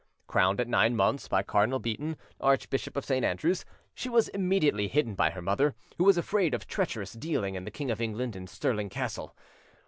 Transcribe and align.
Crowned 0.25 0.59
at 0.59 0.67
nine 0.67 0.95
months 0.95 1.27
by 1.27 1.43
Cardinal 1.43 1.77
Beaton, 1.77 2.17
archbishop 2.39 2.97
of 2.97 3.05
St. 3.05 3.23
Andrews, 3.23 3.65
she 3.93 4.09
was 4.09 4.29
immediately 4.29 4.87
hidden 4.87 5.13
by 5.13 5.29
her 5.29 5.43
mother, 5.43 5.75
who 5.99 6.03
was 6.03 6.17
afraid 6.17 6.55
of 6.55 6.65
treacherous 6.65 7.13
dealing 7.13 7.53
in 7.53 7.65
the 7.65 7.69
King 7.69 7.91
of 7.91 8.01
England, 8.01 8.35
in 8.35 8.47
Stirling 8.47 8.89
Castle. 8.89 9.35